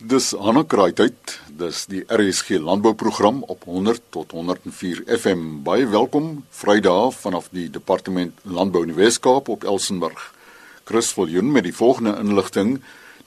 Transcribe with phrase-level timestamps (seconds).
[0.00, 5.40] Dis Anakraitheid, dis die RSG landbouprogram op 100 tot 104 FM.
[5.60, 10.22] Baie welkom Vrydag vanaf die Departement Landbou in die Wes-Kaap op Elsenburg.
[10.88, 12.78] Chris Viljoen met die volgende inligting: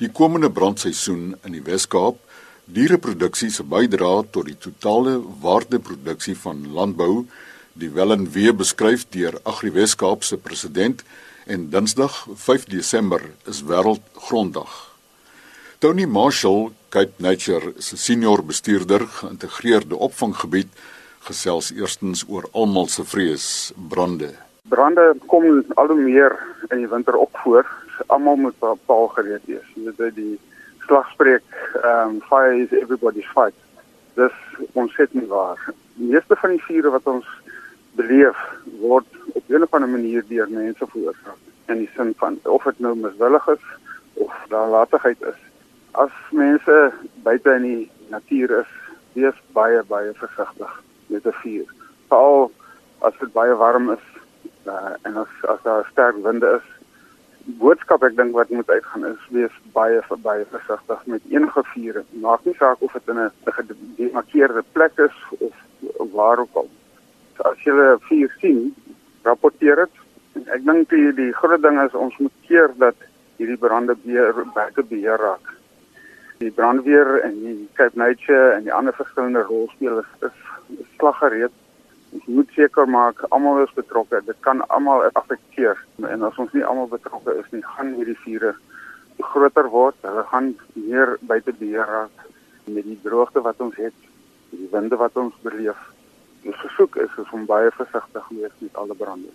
[0.01, 2.17] Die komende brandseisoen in die Wes-Kaap,
[2.65, 7.27] diereproduksie se bydrae tot die totale waardeproduksie van landbou,
[7.77, 11.05] die wel en wee beskryf deur Agri Wes-Kaap se president
[11.45, 14.92] en Dinsdag 5 Desember is Wêreldgronddag.
[15.83, 20.69] Tony Marshall, Cape Nature se senior bestuurder geïntegreerde opvanggebied,
[21.27, 23.47] gesels eerstens oor almal se vrees
[23.91, 24.29] brande.
[24.71, 25.43] Brande kom
[25.75, 26.37] al hoe meer
[26.69, 27.67] in die winter op voor.
[28.07, 29.67] Almal moet bepaal gereed wees.
[29.75, 30.39] Jy weet die
[30.87, 31.59] slagspreuk,
[31.91, 33.59] um fire is everybody's fight.
[34.15, 35.59] Dis nie waar.
[35.99, 37.27] Die meeste van die vure wat ons
[37.99, 38.39] beleef
[38.79, 41.39] word op 'n of ander manier deur mense veroorsaak.
[41.67, 43.65] In die sin van of dit nou miswillig is
[44.13, 45.51] of nalatigheid is
[45.93, 46.91] as mense
[47.23, 48.71] buite in die natuur is,
[49.13, 50.71] wees baie baie versigtig
[51.07, 51.67] met 'n vuur.
[52.09, 52.51] Veral
[53.01, 54.05] as dit baie warm is
[54.65, 56.67] uh, en as as daar sterk winde is.
[57.61, 62.03] Boodskap ek dink wat moet uitgaan is wees baie baie versigtig met enige vuur.
[62.11, 65.53] Maak nie saak of dit in 'n gedemarkeerde plek is of
[66.11, 66.69] waar ook al.
[67.37, 68.75] So as jy 'n vuur sien,
[69.23, 69.93] rapporteer dit.
[70.47, 72.95] Ek dink die die groot ding is ons moet keer dat
[73.37, 75.52] hierdie brande beheer buite beheer raak
[76.43, 80.39] die brandweer en die Cape Nature en die ander verskillende rolspelers is,
[80.75, 81.53] is slaggereed.
[82.13, 84.21] Ons moet seker maak almal is betrokke.
[84.27, 88.53] Dit kan almal affekteer en as ons nie almal betrokke is nie, gaan hierdie vure
[89.33, 89.97] groter word.
[90.05, 92.27] Hulle gaan meer buite beheer raak
[92.65, 93.95] met die droogte wat ons het,
[94.51, 95.79] die winde wat ons beleef.
[96.43, 99.31] Ons versoek is, is om baie versigtig te wees met alle brande.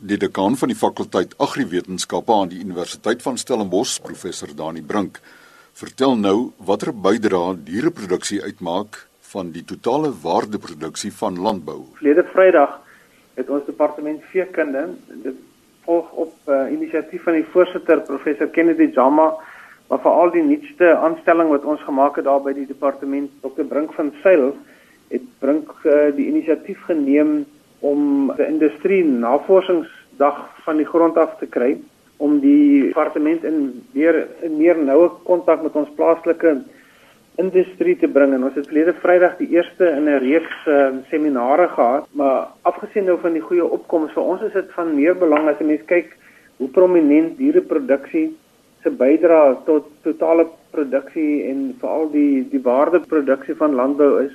[0.00, 5.18] Die dekaan van die fakulteit Agriwetenskappe aan die Universiteit van Stellenbosch, professor Dani Brink,
[5.76, 8.96] vertel nou watter bydrae diereproduksie uitmaak
[9.32, 11.82] van die totale waardeproduksie van landbou.
[11.98, 12.78] Verlede Vrydag
[13.36, 14.86] het ons departement veekunde
[15.26, 15.36] dit
[15.84, 19.34] volg op uh, inisiatief van die voorsitter professor Kennedy Jama
[19.92, 23.92] maar veral die nuutste aanstelling wat ons gemaak het daar by die departement Dr Brink
[24.00, 24.54] van Sail
[25.12, 27.42] het Brink uh, die inisiatief geneem
[27.80, 31.76] om die industrie navorsingsdag van die grond af te kry
[32.20, 33.60] om die departement in
[33.92, 36.58] weer in meer noue kontak met ons plaaslike
[37.40, 41.68] industrie te bring en ons het verlede Vrydag die eerste in 'n reeks uh, seminare
[41.68, 45.48] gehad maar afgesien nou van die goeie opkomste vir ons is dit van meer belang
[45.48, 46.16] as 'n mens kyk
[46.58, 48.36] hoe prominent diereproduksie
[48.82, 54.32] se bydra tot totale produksie en veral die die waardeproduksie van landbou is.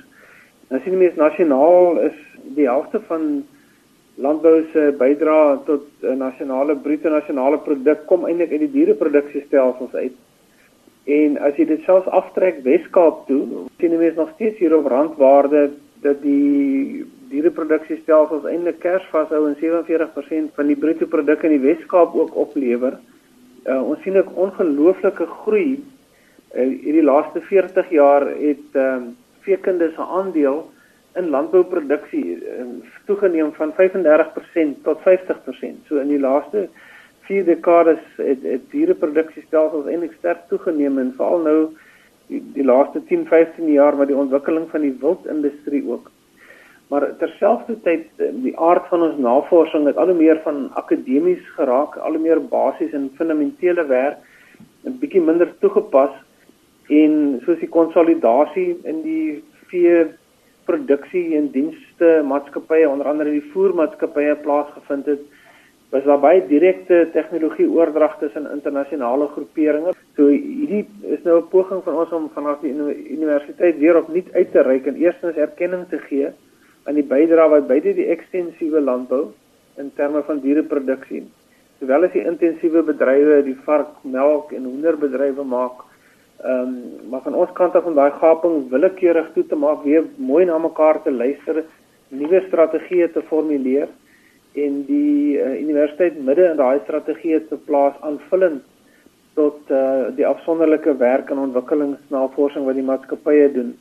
[0.70, 2.18] Nou sien jy mens nasionaal is
[2.54, 3.44] die helfte van
[4.16, 10.16] landbou se bydrae tot 'n nasionale bruto nasionale produk kom eintlik uit die diereproduksiestelsels uit.
[11.04, 13.42] En as jy dit selfs aftrek Weskaap toe,
[13.78, 15.70] sien jy mens nog steeds hier op randwaarde
[16.02, 22.14] dat die diereproduksiestelsels eintlik kers vashou en 47% van die bruto produk in die Weskaap
[22.14, 22.98] ook oplewer.
[23.66, 25.82] Uh, ons sien 'n ongelooflike groei.
[26.54, 29.14] Uh, hierdie laaste 40 jaar het ehm uh,
[29.46, 30.64] veekunde se aandeel
[31.16, 35.86] in landbouproduksie um, toegeneem van 35% tot 50%.
[35.88, 36.68] So in die laaste
[37.28, 41.58] 4 dekades het, het diereproduksiestelsels eintlik sterk toegeneem en veral nou
[42.28, 46.10] die, die laaste 10, 15 jaar met die ontwikkeling van die wildindustrie ook.
[46.92, 48.06] Maar terselfdertyd
[48.44, 52.42] die aard van ons navorsing het al hoe meer van akademies geraak, al hoe meer
[52.50, 54.22] basies en fundamentele werk
[54.86, 56.14] 'n bietjie minder toegepas
[56.88, 60.06] en soos die konsolidasie in die vee
[60.68, 65.24] produksie en dienste maatskappye onder andere die voermaatskappye plaasgevind het
[65.94, 69.94] was daar baie direkte tegnologie oordrag tussen internasionale groeperinge.
[70.16, 70.84] So hierdie
[71.14, 72.74] is nou 'n poging van ons om vanaf die
[73.10, 76.28] universiteit weer opnuut uit te reik en eerstens erkenning te gee
[76.84, 79.26] aan die bydrae wat beide die ekstensiewe landbou
[79.76, 81.24] in terme van diereproduksie
[81.80, 85.84] sowel as die intensiewe bedrywe, die vark, melk en hoenderbedrywe maak
[86.44, 90.04] Ehm um, maar van ons kant af om daai gaping willekeurig toe te maak, weer
[90.16, 91.64] mooi na mekaar te luister,
[92.08, 93.88] nuwe strategieë te formuleer
[94.52, 98.62] en die uh, universiteit midde in daai strategieë te plaas aanvullend
[99.36, 103.74] tot uh, die afsonderlike werk en ontwikkelingsnavorsing wat die maatskappye doen.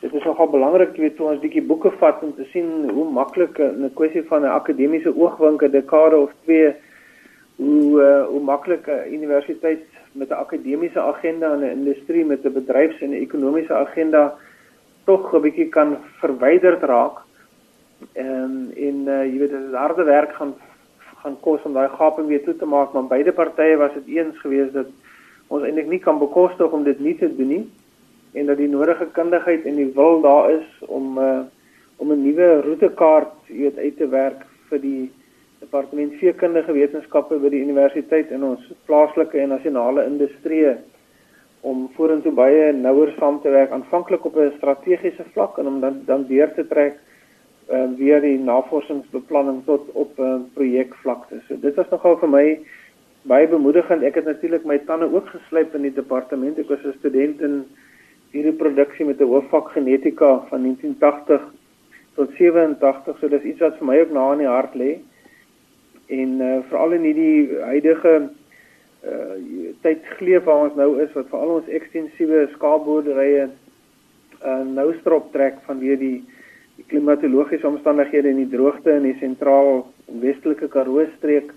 [0.00, 3.58] Dit is nogal belangrik weet toe ons bietjie boeke vat om te sien hoe maklik
[3.58, 6.74] 'n kwessie van 'n akademiese oogwink 'n dekade of twee
[7.58, 9.86] hoe uh, hoe maklik 'n universiteit
[10.18, 14.34] met 'n akademiese agenda en 'n industrie met 'n bedryfs- en ekonomiese agenda
[15.04, 17.16] tog 'n bietjie kan verwyderd raak.
[18.12, 20.54] En in uh, jy weet dit is harde werk gaan
[21.22, 24.38] gaan kos om daai gaping weer toe te maak, maar beide partye was dit eens
[24.38, 24.86] geweest dat
[25.46, 27.70] ons eintlik nie kan bekostig om dit nie te doen nie
[28.32, 31.40] en dat die nodige kundigheid en die wil daar is om uh,
[31.96, 35.10] om 'n nuwe roetekaart weet uit te werk vir die
[35.60, 40.76] departement veekundige wetenskappe by die universiteit in ons plaaslike en nasionale industrie
[41.66, 46.02] om vorentoe baie nouer saam te werk aanvanklik op 'n strategiese vlak en om dan
[46.06, 46.94] dan deur te trek
[47.70, 51.40] uh, via die navorsingsbeplanning tot op 'n uh, projekvlakte.
[51.48, 52.46] So dit was nogal vir my
[53.22, 54.02] baie bemoedigend.
[54.02, 56.58] Ek het natuurlik my tande ook geslyp in die departement.
[56.58, 57.64] Ek was 'n student in
[58.30, 61.42] hierdie produksie met 'n hoofvak genetika van 1980
[62.14, 63.18] tot 87.
[63.18, 64.98] So dis iets wat vir my ook na in die hart lê.
[66.08, 68.14] En uh, veral in hierdie huidige
[69.08, 69.36] uh
[69.84, 75.60] tyd gleef waar ons nou is wat veral ons ekstensiewe skaapboerderye uh nou strop trek
[75.68, 76.16] vanweë die
[76.78, 79.80] die klimatologiese omstandighede en die droogte in die sentraal
[80.22, 81.50] westelike Karoo streek.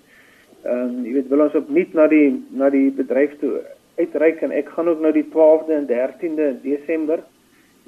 [0.66, 3.60] Ehm um, jy weet wil ons opnuut na die na die bedryf toe
[4.00, 7.22] uitreik en ek gaan ook nou die 12de en 13de Desember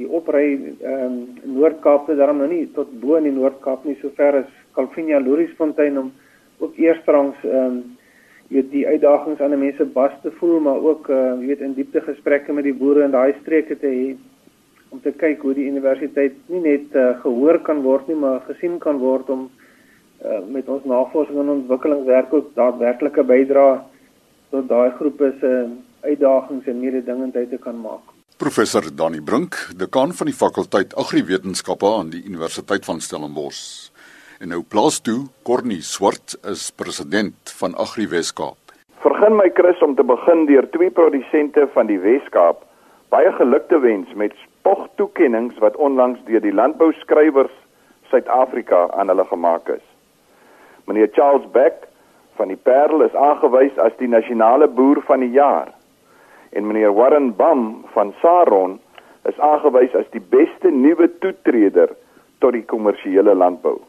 [0.01, 1.18] die opry ehm um,
[1.57, 5.98] Noord-Kaap te daarom nou nie tot bo in die Noord-Kaap nie sover as Calvinia Louriesfontein
[6.01, 6.13] om
[6.63, 7.83] ook eerstrangs ehm um,
[8.51, 11.63] jy weet die uitdagings aan die mense bas te voel maar ook uh, jy weet
[11.65, 14.13] in diepte gesprekke met die boere in daai streke te hê
[14.94, 18.77] om te kyk hoe die universiteit nie net uh, gehoor kan word nie, maar gesien
[18.83, 23.80] kan word om uh, met ons navorsing en ontwikkelingswerk ook daadwerklike bydrae
[24.54, 25.54] tot daai groepe se
[26.06, 28.12] uitdagings en mededingendheid te kan maak.
[28.38, 33.89] Professor Dani Brink, dekaan van die fakulteit Agriwetenskappe aan die Universiteit van Stellenbosch.
[34.44, 38.74] En nou plaas toe, Cornie Swart is president van Agriweskaap.
[39.00, 42.66] Vergun my Chris om te begin deur twee produsente van die Weskaap
[43.16, 47.54] baie geluk te wens met spogtoekennings wat onlangs deur die landbouskrywers
[48.12, 49.86] Suid-Afrika aan hulle gemaak is.
[50.92, 51.88] Meneer Charles Beck
[52.36, 55.72] van die Parel is aangewys as die nasionale boer van die jaar
[56.51, 58.75] en meneer Warren Bam van Saron
[59.24, 61.95] is aangewys as die beste nuwe toetreder
[62.44, 63.80] tot die kommersiële landbou.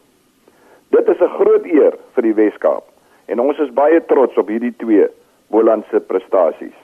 [0.95, 2.83] Dit is 'n groot eer vir die Wes-Kaap
[3.25, 5.07] en ons is baie trots op hierdie twee
[5.51, 6.77] Bolandse prestasies.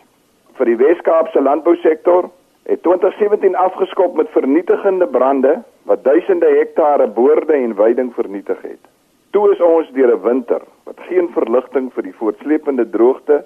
[0.57, 2.27] Vir die Wes-Kaapse landbousektor
[2.63, 5.53] het 2017 afgeskop met vernietigende brande
[5.83, 8.83] wat duisende hektare boorde en weiding vernietig het.
[9.31, 13.45] Toe is ons deur 'n winter wat geen verligting vir die voortsleepende droogte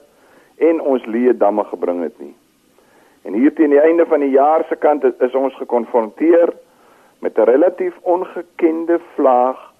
[0.57, 2.35] en ons leë damme gebring het nie.
[3.23, 6.53] En hier teen die einde van die jaar se kant is ons gekonfronteer
[7.19, 9.74] met 'n relatief ongekende vlaag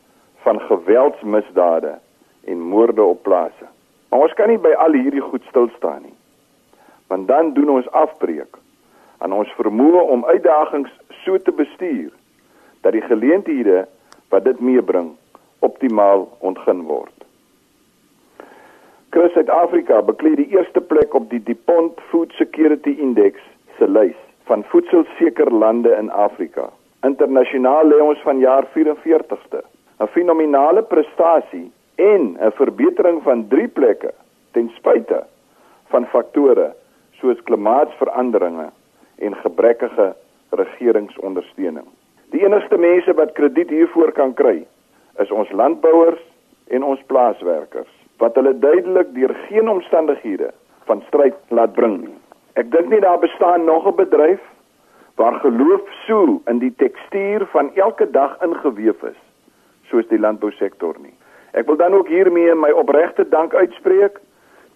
[0.45, 1.95] van geweldsmisdade
[2.45, 3.65] en moorde op plase.
[4.09, 6.13] Maar ons kan nie by al hierdie goed stil staan nie.
[7.09, 8.62] Want dan doen ons afbreek
[9.18, 10.94] aan ons vermoë om uitdagings
[11.24, 12.13] so te bestuur
[12.86, 13.86] dat die geleenthede
[14.30, 15.15] wat dit meebring
[15.65, 17.13] optimaal ontgin word.
[19.09, 23.42] Chris Suid-Afrika beklee die eerste plek op die DuPont Food Security Index
[23.78, 26.69] se lys van voedselseker lande in Afrika.
[27.07, 29.61] Internasionaal lê ons van jaar 44ste,
[29.99, 34.14] 'n fenominale prestasie en 'n verbetering van 3 plekke
[34.52, 35.23] ten spyte
[35.87, 36.73] van faktore
[37.11, 38.69] soos klimaatsveranderinge
[39.16, 40.16] en gebrekkige
[40.49, 41.87] regeringsondersteuning.
[42.31, 44.68] Die enigste mense wat krediet hiervoor kan kry,
[45.19, 46.21] is ons landbouers
[46.68, 50.52] en ons plaaswerkers wat hulle duidelik deur geen omstandighede
[50.87, 52.18] van stryd laat bring nie.
[52.56, 54.42] Ek dink nie daar bestaan nog 'n bedryf
[55.16, 59.24] waar geloof so in die tekstuur van elke dag ingeweef is
[59.95, 61.16] soos die landbousektor nie.
[61.56, 64.19] Ek wil dan ook hiermee my opregte dank uitspreek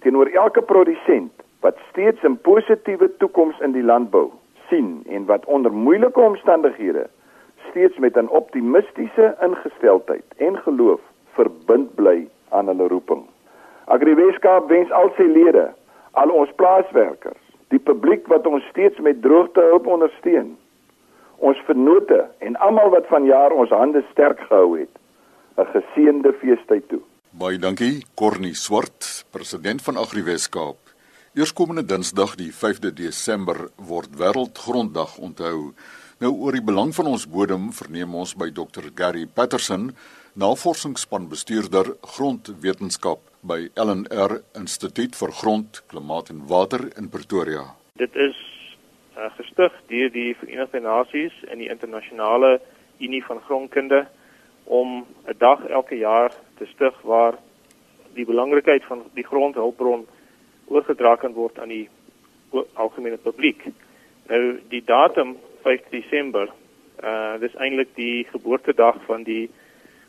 [0.05, 4.29] teenoor elke produsent wat steeds 'n positiewe toekoms in die landbou
[4.69, 7.09] sien en wat onder moeilike omstandighede
[7.69, 11.01] steeds met 'n optimistiese ingesteldheid en geloof
[11.33, 13.23] verbind bly aan hulle roeping.
[13.85, 15.69] AgriWeskaap wens al sy lede,
[16.11, 20.57] al ons plaaswerkers, die publiek wat ons steeds met droogte hulp ondersteun,
[21.37, 24.89] ons vennote en almal wat vanjaar ons hande sterk gehou het,
[25.59, 27.01] 'n geseënde feestyd toe.
[27.31, 30.77] Baie dankie, Cornie Swart, president van AgriWeskaap.
[31.35, 35.73] Eerskomende Dinsdag die 5de Desember word Wêreldgronddag onthou.
[36.19, 39.91] Nou oor die belang van ons bodem verneem ons by Dr Gary Patterson,
[40.33, 47.65] navorsingsspan bestuurder grondwetenskap by LNR Instituut vir Grond, Klimaat en Water in Pretoria.
[47.99, 48.35] Dit is
[49.17, 52.57] uh, gestig deur die Verenigde Nasies en die internasionale
[52.99, 54.07] Unie van Grondkunde
[54.69, 57.33] om 'n dag elke jaar te stig waar
[58.13, 60.07] die belangrikheid van die grondhulpbron
[60.65, 61.89] oorgedra kan word aan die
[62.73, 63.65] algemene publiek.
[64.27, 66.49] Nou die datum 5 Desember,
[67.03, 69.49] uh dis eintlik die geboortedag van die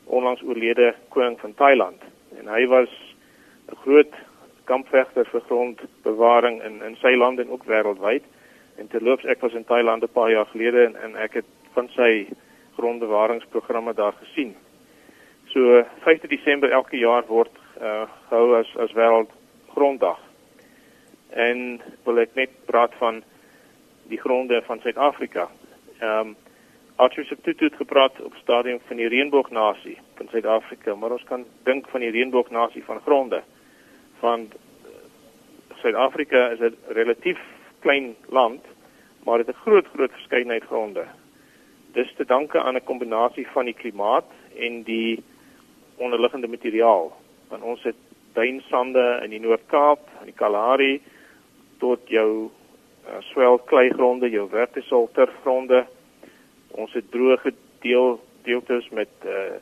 [0.04, 2.02] onlangs oorlede koning van Thailand
[2.38, 2.90] en hy was
[3.70, 4.14] 'n groot
[4.64, 8.22] kampvegter vir grondbewaring in in sy land en ook wêreldwyd.
[8.76, 11.88] En terloops ek was in Thailand 'n paar jaar gelede en, en ek het van
[11.88, 12.26] sy
[12.80, 14.54] grondbewaringsprogramme daar gesien.
[15.52, 19.32] So 5 Desember elke jaar word uh gehou as as wêreld
[19.74, 20.20] gronddag.
[21.30, 23.22] En wil ek net praat van
[24.10, 25.48] die gronde van Suid-Afrika.
[25.98, 26.36] Ehm um,
[27.00, 31.86] Archbishop Tutu het gepraat op stadium van die reënboognasie van Suid-Afrika, maar ons kan dink
[31.88, 33.40] van die reënboognasie van gronde.
[34.20, 34.50] Van
[35.80, 37.40] Suid-Afrika is 'n relatief
[37.80, 38.60] klein land,
[39.24, 41.04] maar dit het 'n groot groot verskeidenheid gronde.
[41.92, 44.24] Dis te danke aan 'n kombinasie van die klimaat
[44.56, 45.22] en die
[45.96, 47.12] onderliggende materiaal.
[47.48, 47.96] Want ons het
[48.32, 51.02] duinsande in die Noord-Kaap, in die Kalahari
[51.78, 52.50] tot jou
[53.06, 55.86] uh, swel kleigronde, jou vertisol turfgronde
[56.70, 59.58] ons het droë gedeel deeltes met uh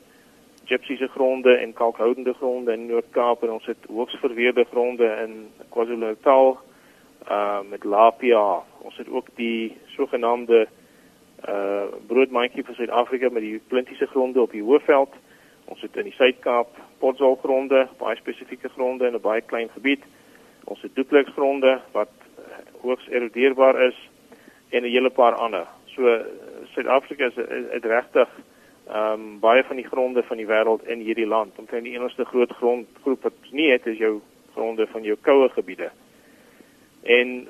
[0.69, 6.59] gypsiese gronde en kalkhoudende gronde in Noord-Kaap en ons het hoogs verweerde gronde in KwaZulu-Natal
[7.31, 8.61] uh met lapia.
[8.79, 10.69] Ons het ook die sogenaamde uh
[12.07, 15.15] broodmandjie vir Suid-Afrika met die plintiese gronde op die Hoëveld.
[15.65, 20.03] Ons het in die Suid-Kaap potsol gronde, baie spesifieke gronde in 'n baie klein gebied.
[20.65, 22.11] Ons het duplex gronde wat
[22.81, 24.09] hoogs erodeerbaar is
[24.71, 25.67] en 'n hele paar ander.
[25.87, 26.25] So
[26.75, 28.29] Suid-Afrika is dit regtig
[28.89, 31.59] ehm um, baie van die gronde van die wêreld in hierdie land.
[31.59, 34.21] Omtrent die enigste groot grondgroep wat nie het is jou
[34.53, 35.91] gronde van jou koue gebiede.
[37.03, 37.49] En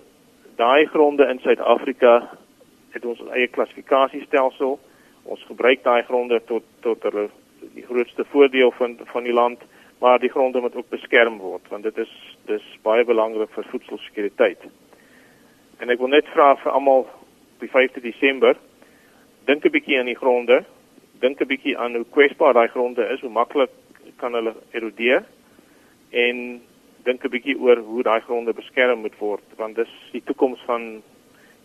[0.57, 2.30] daai gronde in Suid-Afrika
[2.99, 4.78] het ons eie klassifikasiestelsel.
[5.28, 7.28] Ons gebruik daai gronde tot tot hulle
[7.75, 9.62] die grootste voordeel van van die land,
[10.02, 12.12] maar die gronde moet ook beskerm word want dit is
[12.50, 14.69] dis baie belangrik vir voedselsekuriteit.
[15.78, 17.07] En ek wil net vra vir almal
[17.62, 18.57] die 5de Desember
[19.47, 20.64] dink 'n bietjie aan die gronde,
[21.21, 23.71] dink 'n bietjie aan hoe kwesbaar daai gronde is, hoe maklik
[24.17, 25.25] kan hulle erodeer
[26.11, 26.61] en
[27.05, 31.02] dink 'n bietjie oor hoe daai gronde beskerm moet word want dis die toekoms van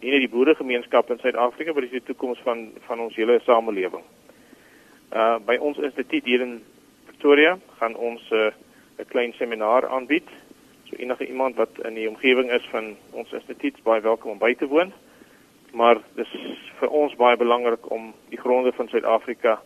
[0.04, 4.04] nie net die boeregemeenskap in Suid-Afrika maar dis die toekoms van van ons hele samelewing.
[5.12, 6.60] Uh by ons instituut hier in
[7.08, 10.28] Pretoria gaan ons 'n uh, klein seminar aanbied.
[10.90, 14.54] So enige iemand wat in die omgewing is van ons instituut baie welkom om by
[14.54, 14.94] te woon
[15.74, 16.34] maar dis
[16.80, 19.58] vir ons baie belangrik om die gronde van Suid-Afrika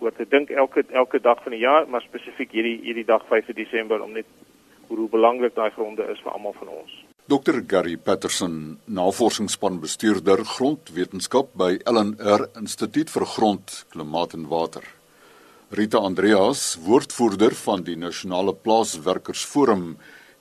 [0.00, 3.52] oor te dink elke elke dag van die jaar, maar spesifiek hierdie hierdie dag 5
[3.56, 4.28] Desember om net
[4.88, 7.00] hoe, hoe belangrik daai gronde is vir almal van ons.
[7.30, 8.54] Dr Gary Patterson,
[8.90, 14.82] navorsingsspan bestuurder grondwetenskap by LNR Instituut vir Grond, Klimaat en Water.
[15.78, 19.84] Rita Andreas, woordvoerder van die Nasionale Plaaswerkersforum,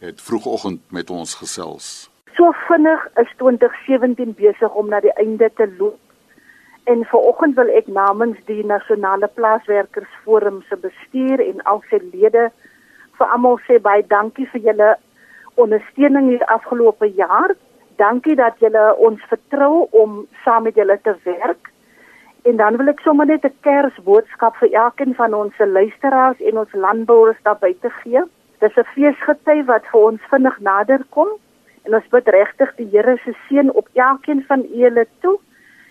[0.02, 2.10] het vroegoggend met ons gesels.
[2.34, 6.00] So vinnig is 2017 besig om na die einde te loop.
[6.90, 12.48] En vanoggend wil ek namens die Nasionale Plaaswerkersforum se bestuur en al sy lede
[13.20, 14.90] vir almal sê baie dankie vir julle
[15.60, 17.56] ondersteuning hier afgelope jaar.
[18.00, 21.72] Dankie dat julle ons vertrou om saam met julle te werk.
[22.48, 26.74] En dan wil ek sommer net 'n Kersboodskap vir elkeen van ons luisteraars en ons
[26.74, 28.22] landbouers daar buite gee.
[28.60, 31.28] Dis 'n feesgety wat vir ons vinnig nader kom.
[31.86, 35.38] En ons bid regtig die Here se seën op elkeen van julle toe.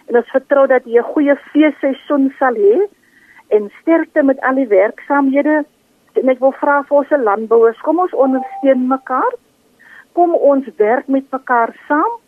[0.07, 2.89] En ons vertrou dat jy 'n goeie feesseisoen sal hê
[3.49, 5.65] en sterkte met al die werksaamhede.
[6.13, 9.33] En ek wil vra vir ons landbouers, kom ons ondersteun mekaar.
[10.13, 12.19] Kom ons werk met mekaar saam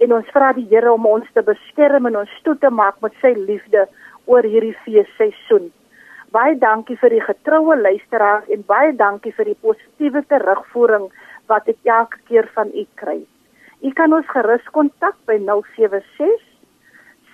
[0.00, 3.12] en ons vra die Here om ons te beskerm en ons toe te maak met
[3.20, 3.86] sy liefde
[4.26, 5.70] oor hierdie feesseisoen.
[6.30, 11.06] Baie dankie vir die getroue luisteraars en baie dankie vir die positiewe terugvoering
[11.50, 13.18] wat ek elke keer van u kry.
[13.80, 16.46] U kan ons gerus kontak by 076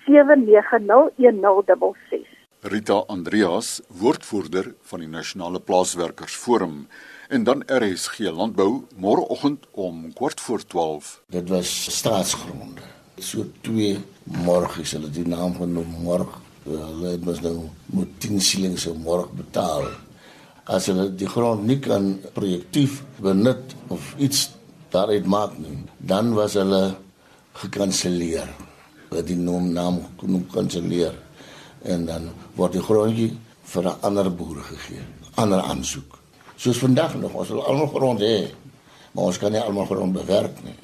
[0.07, 2.25] 7901066.
[2.67, 6.87] Rita Andreas, woordvoerder van die Nasionale Plaaswerkersforum
[7.29, 11.23] en dan RSG Landbou môreoggend om kwart voor 12.
[11.27, 12.83] Dit was staatsgronde.
[13.19, 16.27] So twee môrgies, hulle die naam van môre.
[16.67, 19.87] Hulle mos nou moet 10 shillings se môre betaal
[20.67, 24.49] as hulle die grond nie kan projektief benut of iets
[24.91, 26.97] daaruit maak nie, dan was hulle
[27.61, 28.51] gekanselleer.
[29.11, 31.15] Wat die noem naam kon kanselleer
[31.87, 33.31] en dan word die grondjie
[33.73, 35.03] vir 'n ander boer gegee,
[35.37, 36.19] ander aansoek.
[36.57, 38.49] Soos vandag nog, ons wil almal grond hê,
[39.13, 40.77] maar ons kan nie almal grond bewerk nie.